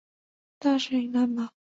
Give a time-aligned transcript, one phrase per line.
[0.57, 1.51] 大水苎麻